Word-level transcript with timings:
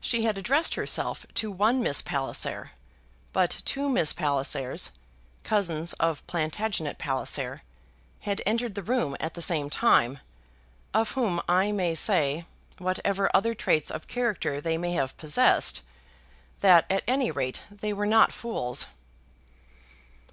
She 0.00 0.22
had 0.22 0.38
addressed 0.38 0.74
herself 0.74 1.26
to 1.34 1.50
one 1.50 1.82
Miss 1.82 2.02
Palliser; 2.02 2.70
but 3.32 3.62
two 3.64 3.88
Miss 3.88 4.12
Pallisers, 4.12 4.92
cousins 5.42 5.92
of 5.94 6.24
Plantagenet 6.28 6.98
Palliser, 6.98 7.62
had 8.20 8.40
entered 8.46 8.76
the 8.76 8.82
room 8.84 9.16
at 9.18 9.34
the 9.34 9.42
same 9.42 9.68
time, 9.68 10.20
of 10.94 11.10
whom 11.14 11.40
I 11.48 11.72
may 11.72 11.96
say, 11.96 12.46
whatever 12.78 13.28
other 13.34 13.56
traits 13.56 13.90
of 13.90 14.06
character 14.06 14.60
they 14.60 14.78
may 14.78 14.92
have 14.92 15.16
possessed, 15.16 15.82
that 16.60 16.86
at 16.88 17.02
any 17.08 17.32
rate 17.32 17.62
they 17.72 17.92
were 17.92 18.06
not 18.06 18.32
fools. 18.32 18.86